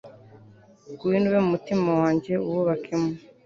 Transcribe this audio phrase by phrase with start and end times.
[0.89, 3.11] Ngwino ube mu mutima wanjye uwubakemo